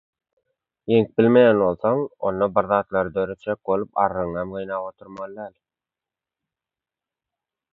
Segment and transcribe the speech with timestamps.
[0.93, 1.99] ýeňip bilmeýän bolsaň,
[2.29, 5.55] onda bir zatlar döretjek bolup arrygyňam gynap oturmaly däl.